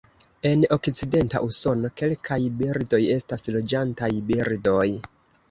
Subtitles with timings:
[0.51, 4.89] En okcidenta Usono, kelkaj birdoj estas loĝantaj birdoj.